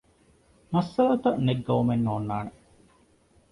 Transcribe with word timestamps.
މައްސަލަތައް 0.73 1.41
ނެތް 1.45 1.63
ގައުމެއް 1.67 2.03
ނޯންނާނެ 2.07 2.51